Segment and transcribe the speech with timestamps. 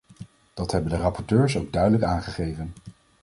[0.53, 2.73] Dat hebben de rapporteurs ook duidelijk aangegeven.